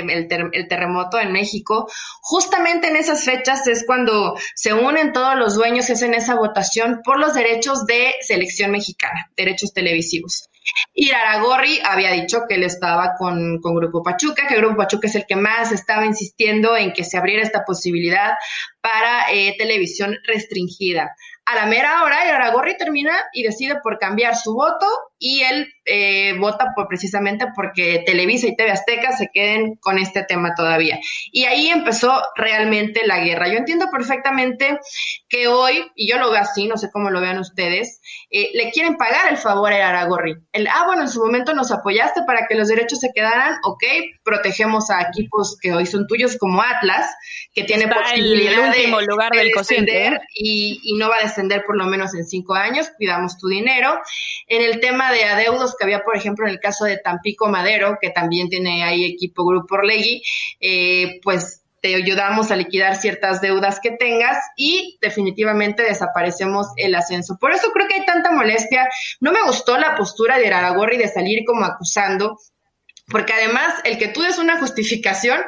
[0.68, 1.90] terremoto en México,
[2.22, 7.00] justamente en esas fechas es cuando se unen todos los dueños, es en esa votación
[7.04, 10.48] por los derechos de selección mexicana, derechos televisivos.
[10.94, 15.14] Y Aragorri había dicho que él estaba con, con, Grupo Pachuca, que Grupo Pachuca es
[15.14, 18.34] el que más estaba insistiendo en que se abriera esta posibilidad
[18.80, 21.14] para eh, televisión restringida.
[21.44, 24.86] A la mera hora, Aragorri termina y decide por cambiar su voto
[25.24, 30.24] y él eh, vota por precisamente porque Televisa y TV Azteca se queden con este
[30.24, 30.98] tema todavía.
[31.30, 33.46] Y ahí empezó realmente la guerra.
[33.46, 34.80] Yo entiendo perfectamente
[35.28, 38.72] que hoy, y yo lo veo así, no sé cómo lo vean ustedes, eh, le
[38.72, 40.34] quieren pagar el favor a Aragorri.
[40.52, 43.84] El, ah, bueno, en su momento nos apoyaste para que los derechos se quedaran, ok,
[44.24, 47.08] protegemos a equipos que hoy son tuyos como Atlas,
[47.54, 51.62] que tiene posibilidad el último de, lugar del descender y, y no va a descender
[51.64, 54.00] por lo menos en cinco años, cuidamos tu dinero.
[54.48, 57.98] En el tema de adeudos que había, por ejemplo, en el caso de Tampico Madero,
[58.00, 60.22] que también tiene ahí equipo Grupo Orlegui,
[60.60, 67.36] eh, pues te ayudamos a liquidar ciertas deudas que tengas y definitivamente desaparecemos el ascenso.
[67.40, 68.88] Por eso creo que hay tanta molestia.
[69.20, 72.38] No me gustó la postura de Aragorri de salir como acusando
[73.08, 75.40] porque además el que tú des una justificación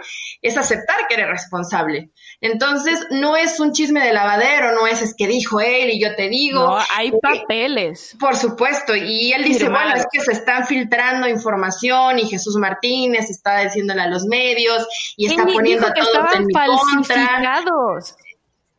[0.43, 2.11] es aceptar que eres responsable.
[2.41, 6.15] Entonces, no es un chisme de lavadero, no es es que dijo él y yo
[6.15, 6.61] te digo.
[6.61, 8.17] No, hay papeles.
[8.21, 13.31] Por supuesto, y él dice, bueno, es que se están filtrando información y Jesús Martínez
[13.31, 14.87] está diciéndole a los medios
[15.17, 17.63] y está poniendo a todos en mi contra.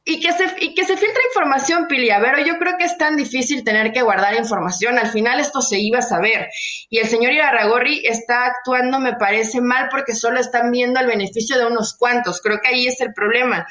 [0.08, 2.12] Y que, se, y que se filtra información, Pili.
[2.12, 5.00] A ver, yo creo que es tan difícil tener que guardar información.
[5.00, 6.48] Al final esto se iba a saber.
[6.92, 11.58] Y el señor Irarragorri está actuando, me parece mal, porque solo están viendo el beneficio
[11.58, 12.40] de unos cuantos.
[12.40, 13.66] Creo que ahí es el problema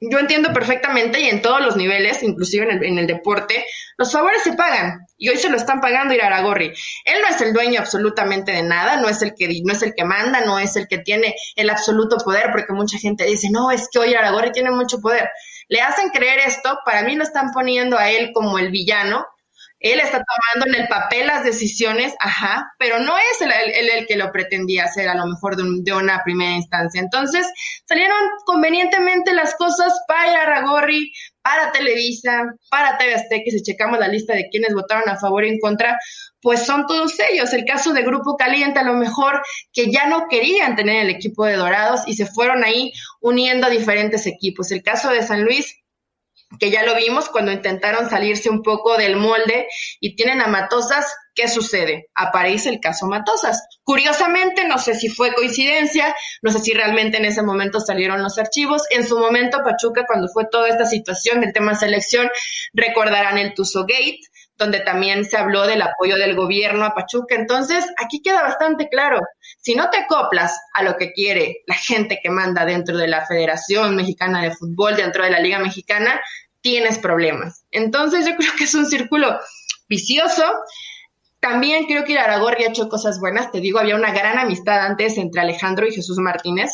[0.00, 4.12] yo entiendo perfectamente y en todos los niveles, inclusive en el, en el, deporte, los
[4.12, 6.72] favores se pagan y hoy se lo están pagando Iraragorri.
[7.04, 9.94] Él no es el dueño absolutamente de nada, no es el que no es el
[9.96, 13.70] que manda, no es el que tiene el absoluto poder, porque mucha gente dice, "No,
[13.72, 15.28] es que hoy Iraragorri tiene mucho poder."
[15.68, 19.26] Le hacen creer esto, para mí lo están poniendo a él como el villano
[19.80, 24.16] él está tomando en el papel las decisiones, ajá, pero no es él el, que
[24.16, 27.00] lo pretendía hacer a lo mejor de, una primera instancia.
[27.00, 27.46] Entonces,
[27.86, 31.12] salieron convenientemente las cosas para Ragorri,
[31.42, 35.50] para Televisa, para TV Azteca, si checamos la lista de quienes votaron a favor y
[35.50, 35.96] en contra,
[36.42, 37.52] pues son todos ellos.
[37.52, 41.44] El caso de Grupo Caliente, a lo mejor que ya no querían tener el equipo
[41.46, 44.72] de Dorados y se fueron ahí uniendo a diferentes equipos.
[44.72, 45.76] El caso de San Luis,
[46.58, 49.68] que ya lo vimos cuando intentaron salirse un poco del molde
[50.00, 52.08] y tienen a Matosas, ¿qué sucede?
[52.14, 53.62] Aparece el caso Matosas.
[53.84, 58.38] Curiosamente, no sé si fue coincidencia, no sé si realmente en ese momento salieron los
[58.38, 58.82] archivos.
[58.90, 62.30] En su momento, Pachuca, cuando fue toda esta situación del tema selección,
[62.72, 64.20] recordarán el Tuzo Gate,
[64.56, 67.34] donde también se habló del apoyo del gobierno a Pachuca.
[67.34, 69.20] Entonces, aquí queda bastante claro,
[69.60, 73.26] si no te acoplas a lo que quiere la gente que manda dentro de la
[73.26, 76.20] Federación Mexicana de Fútbol, dentro de la Liga Mexicana,
[76.60, 77.64] tienes problemas.
[77.70, 79.38] Entonces, yo creo que es un círculo
[79.88, 80.44] vicioso.
[81.40, 83.52] También creo que Aragorri ha hecho cosas buenas.
[83.52, 86.70] Te digo, había una gran amistad antes entre Alejandro y Jesús Martínez,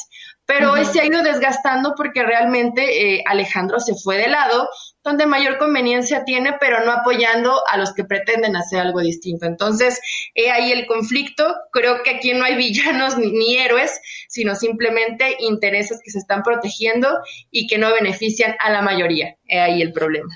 [0.47, 4.69] pero hoy se ha ido desgastando porque realmente eh, Alejandro se fue de lado,
[5.03, 9.47] donde mayor conveniencia tiene, pero no apoyando a los que pretenden hacer algo distinto.
[9.47, 10.01] Entonces,
[10.35, 11.55] he ahí el conflicto.
[11.71, 17.19] Creo que aquí no hay villanos ni, héroes, sino simplemente intereses que se están protegiendo
[17.51, 19.37] y que no benefician a la mayoría.
[19.47, 20.35] He ahí el problema.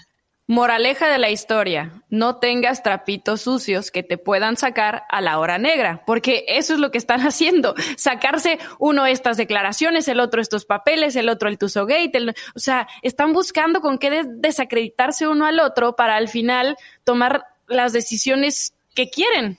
[0.51, 5.59] Moraleja de la historia, no tengas trapitos sucios que te puedan sacar a la hora
[5.59, 10.65] negra, porque eso es lo que están haciendo, sacarse uno estas declaraciones, el otro estos
[10.65, 15.61] papeles, el otro el Tuzogate, el, o sea, están buscando con qué desacreditarse uno al
[15.61, 19.59] otro para al final tomar las decisiones que quieren.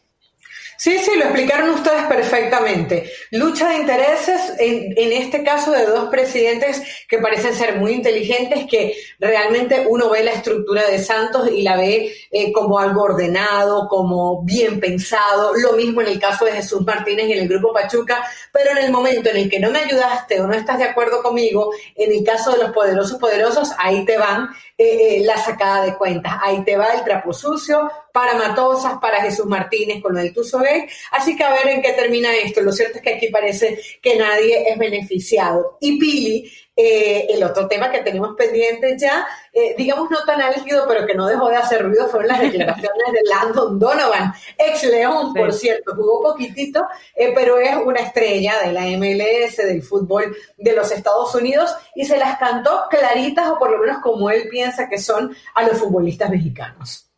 [0.79, 3.11] Sí, sí, lo explicaron ustedes perfectamente.
[3.31, 8.65] Lucha de intereses, en, en, este caso de dos presidentes que parecen ser muy inteligentes,
[8.65, 13.89] que realmente uno ve la estructura de Santos y la ve eh, como algo ordenado,
[13.89, 15.53] como bien pensado.
[15.53, 18.77] Lo mismo en el caso de Jesús Martínez y en el Grupo Pachuca, pero en
[18.77, 22.13] el momento en el que no me ayudaste o no estás de acuerdo conmigo, en
[22.13, 26.35] el caso de los poderosos poderosos, ahí te van eh, eh, la sacada de cuentas,
[26.41, 30.33] ahí te va el trapo sucio para Matosas, para Jesús Martínez con lo del
[30.69, 32.61] Tuzo Así que a ver en qué termina esto.
[32.61, 35.77] Lo cierto es que aquí parece que nadie es beneficiado.
[35.81, 36.51] Y Pili,
[36.81, 41.13] eh, el otro tema que tenemos pendiente ya, eh, digamos no tan álgido, pero que
[41.13, 45.93] no dejó de hacer ruido, fueron las declaraciones de Landon Donovan, ex León, por cierto,
[45.93, 51.35] jugó poquitito, eh, pero es una estrella de la MLS, del fútbol de los Estados
[51.35, 55.35] Unidos, y se las cantó claritas, o por lo menos como él piensa que son
[55.55, 57.08] a los futbolistas mexicanos.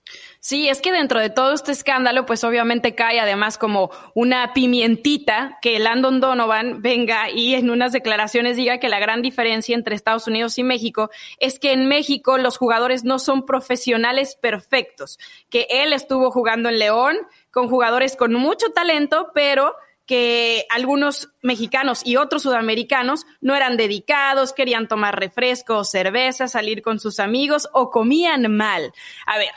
[0.43, 5.59] Sí, es que dentro de todo este escándalo, pues obviamente cae además como una pimientita
[5.61, 10.25] que Landon Donovan venga y en unas declaraciones diga que la gran diferencia entre Estados
[10.25, 15.19] Unidos y México es que en México los jugadores no son profesionales perfectos,
[15.51, 17.17] que él estuvo jugando en León
[17.51, 19.75] con jugadores con mucho talento, pero
[20.07, 26.99] que algunos mexicanos y otros sudamericanos no eran dedicados, querían tomar refresco cerveza, salir con
[26.99, 28.91] sus amigos o comían mal.
[29.27, 29.51] A ver,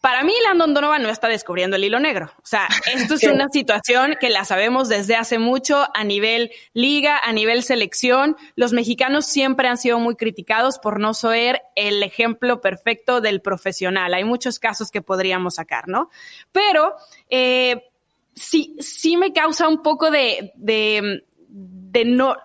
[0.00, 2.30] para mí, Landon Donovan no está descubriendo el hilo negro.
[2.38, 7.18] O sea, esto es una situación que la sabemos desde hace mucho a nivel liga,
[7.18, 8.36] a nivel selección.
[8.54, 14.14] Los mexicanos siempre han sido muy criticados por no ser el ejemplo perfecto del profesional.
[14.14, 16.10] Hay muchos casos que podríamos sacar, ¿no?
[16.52, 16.94] Pero
[17.28, 17.90] eh,
[18.34, 22.36] sí, sí me causa un poco de, de, de no,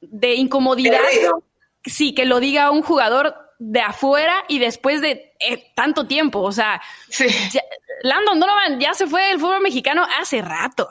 [0.00, 1.00] de incomodidad.
[1.84, 3.34] Sí, que lo diga un jugador
[3.70, 6.40] de afuera y después de eh, tanto tiempo.
[6.40, 6.82] O sea,
[8.02, 10.88] Landon Donovan ya se fue del fútbol mexicano hace rato.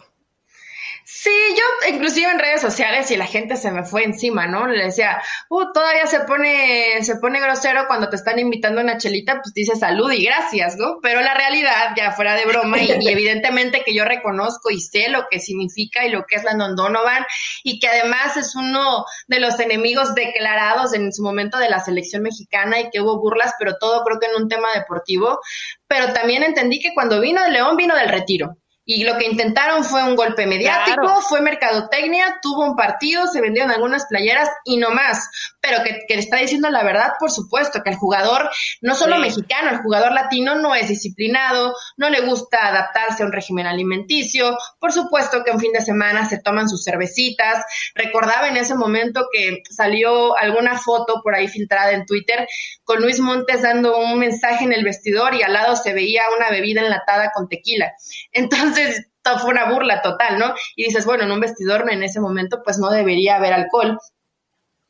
[1.14, 4.66] Sí, yo inclusive en redes sociales y la gente se me fue encima, ¿no?
[4.66, 8.98] Le decía, uh, todavía se pone, se pone grosero cuando te están invitando a una
[8.98, 11.00] chelita, pues dice salud y gracias, ¿no?
[11.02, 15.28] Pero la realidad, ya fuera de broma, y, evidentemente que yo reconozco y sé lo
[15.30, 17.26] que significa y lo que es la Donovan,
[17.64, 22.24] y que además es uno de los enemigos declarados en su momento de la selección
[22.24, 25.42] mexicana y que hubo burlas, pero todo creo que en un tema deportivo.
[25.88, 28.61] Pero también entendí que cuando vino de León, vino del retiro
[28.94, 33.72] y lo que intentaron fue un golpe mediático, fue mercadotecnia, tuvo un partido, se vendieron
[33.72, 35.30] algunas playeras y no más.
[35.62, 38.50] Pero que, que está diciendo la verdad, por supuesto, que el jugador,
[38.82, 43.32] no solo mexicano, el jugador latino no es disciplinado, no le gusta adaptarse a un
[43.32, 47.64] régimen alimenticio, por supuesto que un fin de semana se toman sus cervecitas.
[47.96, 52.48] Recordaba en ese momento que salió alguna foto por ahí filtrada en Twitter
[52.84, 56.50] con Luis Montes dando un mensaje en el vestidor y al lado se veía una
[56.50, 57.94] bebida enlatada con tequila.
[58.32, 59.08] Entonces,
[59.42, 60.54] fue una burla total, ¿no?
[60.76, 63.98] Y dices, bueno, en un vestidor en ese momento pues no debería haber alcohol,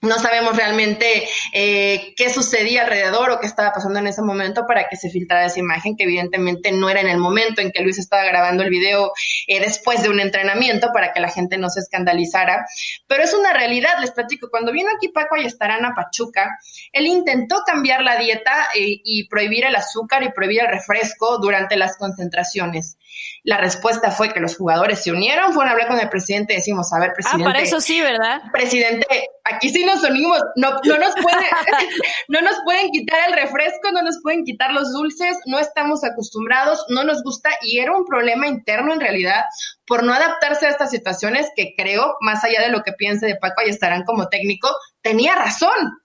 [0.01, 4.89] no sabemos realmente eh, qué sucedía alrededor o qué estaba pasando en ese momento para
[4.89, 7.99] que se filtrara esa imagen, que evidentemente no era en el momento en que Luis
[7.99, 9.11] estaba grabando el video
[9.47, 12.65] eh, después de un entrenamiento para que la gente no se escandalizara.
[13.07, 14.49] Pero es una realidad, les platico.
[14.49, 16.57] Cuando vino aquí Paco Ayestarán a Pachuca,
[16.91, 21.77] él intentó cambiar la dieta eh, y prohibir el azúcar y prohibir el refresco durante
[21.77, 22.97] las concentraciones.
[23.43, 26.57] La respuesta fue que los jugadores se unieron, fueron a hablar con el presidente y
[26.57, 27.43] decimos, a ver, presidente.
[27.43, 28.41] Ah, para eso sí, ¿verdad?
[28.51, 29.07] Presidente,
[29.43, 31.39] aquí sí nos unimos, no, no, nos pueden,
[32.27, 36.85] no nos pueden quitar el refresco, no nos pueden quitar los dulces, no estamos acostumbrados,
[36.89, 39.43] no nos gusta y era un problema interno en realidad
[39.87, 43.37] por no adaptarse a estas situaciones que creo, más allá de lo que piense de
[43.37, 44.69] Paco y estarán como técnico,
[45.01, 46.00] tenía razón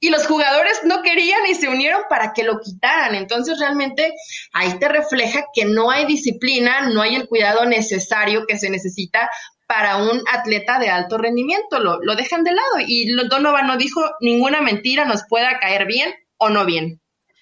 [0.00, 3.14] y los jugadores no querían y se unieron para que lo quitaran.
[3.14, 4.14] Entonces realmente
[4.52, 9.30] ahí te refleja que no hay disciplina, no hay el cuidado necesario que se necesita
[9.66, 11.78] para un atleta de alto rendimiento.
[11.78, 16.12] Lo, lo dejan de lado y Donovan no dijo ninguna mentira nos pueda caer bien
[16.38, 16.99] o no bien.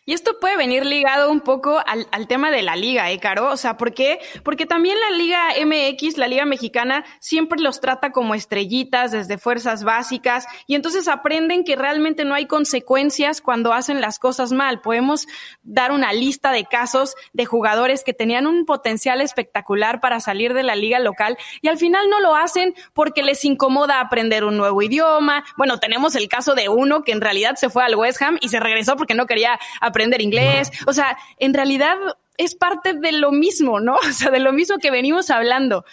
[0.08, 3.50] Y esto puede venir ligado un poco al, al, tema de la liga, ¿eh, Caro?
[3.50, 4.20] O sea, ¿por qué?
[4.42, 9.84] Porque también la Liga MX, la Liga Mexicana, siempre los trata como estrellitas desde fuerzas
[9.84, 14.80] básicas y entonces aprenden que realmente no hay consecuencias cuando hacen las cosas mal.
[14.80, 15.26] Podemos
[15.62, 20.62] dar una lista de casos de jugadores que tenían un potencial espectacular para salir de
[20.62, 24.80] la liga local y al final no lo hacen porque les incomoda aprender un nuevo
[24.80, 25.44] idioma.
[25.58, 28.48] Bueno, tenemos el caso de uno que en realidad se fue al West Ham y
[28.48, 30.70] se regresó porque no quería aprender aprender inglés.
[30.86, 31.96] O sea, en realidad
[32.36, 33.96] es parte de lo mismo, ¿no?
[34.08, 35.84] O sea, de lo mismo que venimos hablando.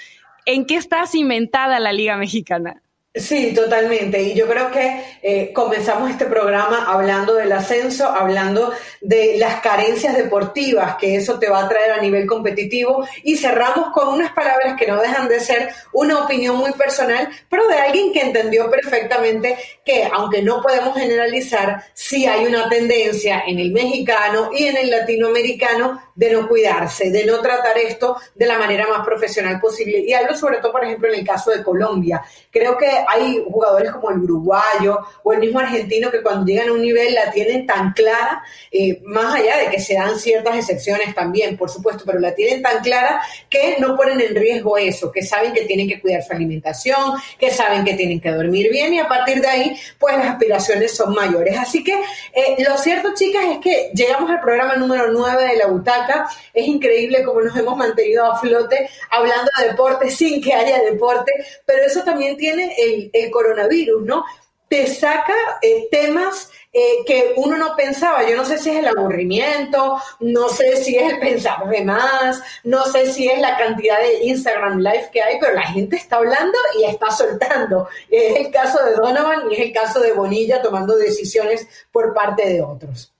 [0.45, 2.83] ¿En qué está cimentada la Liga Mexicana?
[3.15, 4.21] Sí, totalmente.
[4.21, 10.17] Y yo creo que eh, comenzamos este programa hablando del ascenso, hablando de las carencias
[10.17, 14.75] deportivas que eso te va a traer a nivel competitivo y cerramos con unas palabras
[14.77, 19.55] que no dejan de ser una opinión muy personal, pero de alguien que entendió perfectamente
[19.85, 24.89] que aunque no podemos generalizar, sí hay una tendencia en el mexicano y en el
[24.89, 29.99] latinoamericano de no cuidarse, de no tratar esto de la manera más profesional posible.
[29.99, 32.23] Y hablo sobre todo, por ejemplo, en el caso de Colombia.
[32.49, 36.73] Creo que hay jugadores como el uruguayo o el mismo argentino que cuando llegan a
[36.73, 41.13] un nivel la tienen tan clara, eh, más allá de que se dan ciertas excepciones
[41.13, 45.21] también, por supuesto, pero la tienen tan clara que no ponen en riesgo eso, que
[45.21, 48.99] saben que tienen que cuidar su alimentación, que saben que tienen que dormir bien y
[48.99, 51.57] a partir de ahí, pues las aspiraciones son mayores.
[51.57, 55.67] Así que eh, lo cierto, chicas, es que llegamos al programa número 9 de la
[55.67, 56.04] butaca
[56.53, 61.31] es increíble cómo nos hemos mantenido a flote hablando de deporte sin que haya deporte,
[61.65, 62.75] pero eso también tiene
[63.13, 64.25] el, coronavirus, ¿no?
[64.67, 68.27] Te saca eh, temas eh, que uno no pensaba.
[68.27, 72.43] Yo no sé si es el aburrimiento, no sé si es el pensar de más,
[72.65, 76.17] no sé si es la cantidad de Instagram Live que hay, pero la gente está
[76.17, 77.87] hablando y está soltando.
[78.09, 82.45] Es el caso de Donovan y es el caso de Bonilla tomando decisiones por parte
[82.45, 83.14] de otros.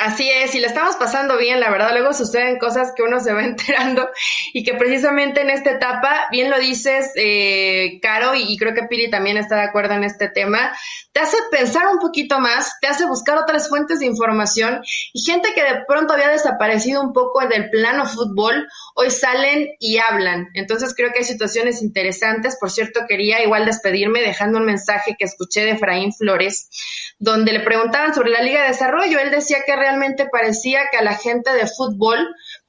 [0.00, 3.34] Así es, y le estamos pasando bien, la verdad, luego suceden cosas que uno se
[3.34, 4.08] va enterando
[4.54, 9.10] y que precisamente en esta etapa, bien lo dices, eh, Caro, y, creo que Pili
[9.10, 10.72] también está de acuerdo en este tema,
[11.12, 14.80] te hace pensar un poquito más, te hace buscar otras fuentes de información
[15.12, 19.98] y gente que de pronto había desaparecido un poco del plano fútbol, hoy salen y
[19.98, 20.48] hablan.
[20.54, 22.56] Entonces creo que hay situaciones interesantes.
[22.58, 26.68] Por cierto, quería igual despedirme dejando un mensaje que escuché de Efraín Flores,
[27.18, 29.18] donde le preguntaban sobre la Liga de Desarrollo.
[29.18, 32.18] Él decía que realmente parecía que a la gente de fútbol,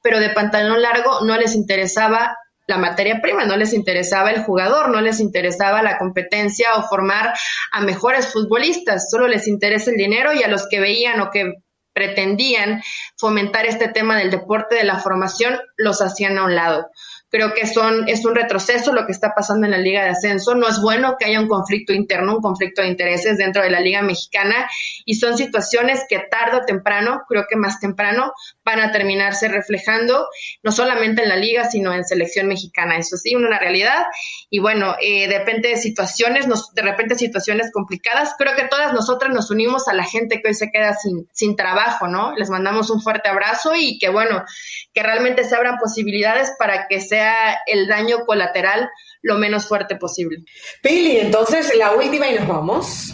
[0.02, 4.88] pero de pantalón largo, no les interesaba la materia prima, no les interesaba el jugador,
[4.88, 7.34] no les interesaba la competencia o formar
[7.72, 11.52] a mejores futbolistas, solo les interesa el dinero y a los que veían o que
[11.92, 12.82] pretendían
[13.16, 16.88] fomentar este tema del deporte, de la formación, los hacían a un lado.
[17.32, 20.54] Creo que son, es un retroceso lo que está pasando en la Liga de Ascenso.
[20.54, 23.80] No es bueno que haya un conflicto interno, un conflicto de intereses dentro de la
[23.80, 24.68] Liga Mexicana
[25.06, 28.34] y son situaciones que tarde o temprano, creo que más temprano,
[28.66, 30.26] van a terminarse reflejando
[30.62, 32.98] no solamente en la Liga, sino en selección mexicana.
[32.98, 34.04] Eso sí, una realidad.
[34.50, 38.34] Y bueno, eh, depende de situaciones, nos, de repente situaciones complicadas.
[38.36, 41.56] Creo que todas nosotras nos unimos a la gente que hoy se queda sin, sin
[41.56, 42.34] trabajo, ¿no?
[42.36, 44.44] Les mandamos un fuerte abrazo y que bueno,
[44.92, 48.90] que realmente se abran posibilidades para que sea sea el daño colateral
[49.22, 50.44] lo menos fuerte posible.
[50.82, 53.12] Pili, entonces la última y nos vamos.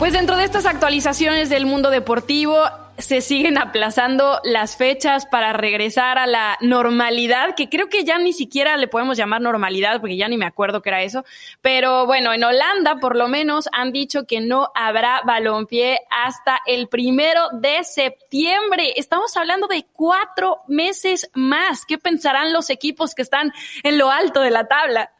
[0.00, 2.58] Pues dentro de estas actualizaciones del mundo deportivo,
[3.00, 8.32] se siguen aplazando las fechas para regresar a la normalidad, que creo que ya ni
[8.32, 11.24] siquiera le podemos llamar normalidad, porque ya ni me acuerdo qué era eso.
[11.60, 16.88] Pero bueno, en Holanda por lo menos han dicho que no habrá balompié hasta el
[16.88, 18.94] primero de septiembre.
[18.96, 21.84] Estamos hablando de cuatro meses más.
[21.86, 25.10] ¿Qué pensarán los equipos que están en lo alto de la tabla?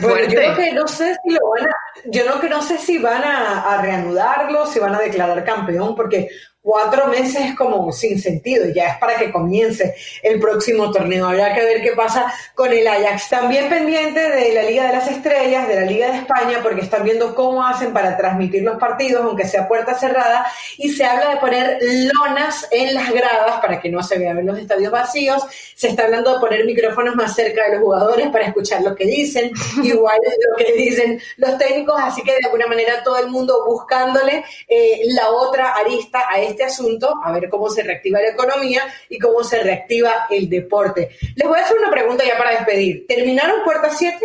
[0.00, 2.98] Bueno, yo que no sé si lo van a, yo no que no sé si
[2.98, 6.28] van a, a, reanudarlo, si van a declarar campeón, porque
[6.62, 11.26] cuatro meses como sin sentido, ya es para que comience el próximo torneo.
[11.26, 13.28] Habrá que ver qué pasa con el Ajax.
[13.28, 17.02] También pendiente de la Liga de las Estrellas, de la Liga de España, porque están
[17.02, 20.46] viendo cómo hacen para transmitir los partidos, aunque sea puerta cerrada,
[20.78, 24.58] y se habla de poner lonas en las gradas para que no se vean los
[24.58, 25.42] estadios vacíos.
[25.74, 29.04] Se está hablando de poner micrófonos más cerca de los jugadores para escuchar lo que
[29.04, 29.50] dicen,
[29.82, 30.18] igual
[30.50, 35.00] lo que dicen los técnicos, así que de alguna manera todo el mundo buscándole eh,
[35.06, 39.42] la otra arista a este asunto, a ver cómo se reactiva la economía y cómo
[39.44, 41.10] se reactiva el deporte.
[41.34, 43.06] Les voy a hacer una pregunta ya para despedir.
[43.06, 44.18] ¿Terminaron Puerta 7?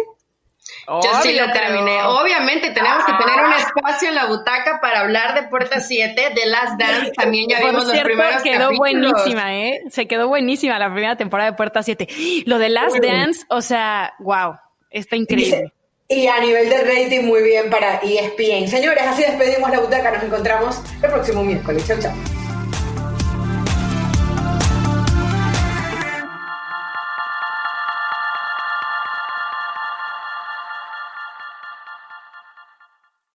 [0.87, 2.01] Yo sí lo terminé.
[2.03, 6.45] Obviamente tenemos que tener un espacio en la butaca para hablar de Puerta 7, de
[6.45, 7.11] Last Dance.
[7.11, 9.81] También ya vimos los primeros quedó buenísima, ¿eh?
[9.89, 12.07] Se quedó buenísima la primera temporada de Puerta 7.
[12.45, 14.55] Lo de Last Dance, o sea, wow,
[14.89, 15.73] está increíble.
[16.09, 18.69] Y a nivel de rating, muy bien para ESPN.
[18.69, 20.11] Señores, así despedimos la butaca.
[20.11, 21.85] Nos encontramos el próximo miércoles.
[21.85, 22.36] Chao, chao.